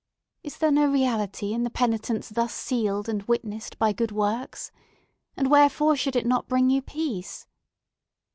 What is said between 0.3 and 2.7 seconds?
Is there no reality in the penitence thus